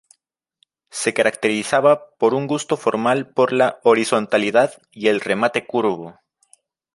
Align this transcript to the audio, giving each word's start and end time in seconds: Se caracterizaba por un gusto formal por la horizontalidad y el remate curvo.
Se 0.89 1.13
caracterizaba 1.13 2.09
por 2.17 2.33
un 2.33 2.47
gusto 2.47 2.75
formal 2.75 3.29
por 3.31 3.53
la 3.53 3.79
horizontalidad 3.83 4.73
y 4.91 5.09
el 5.09 5.21
remate 5.21 5.67
curvo. 5.67 6.17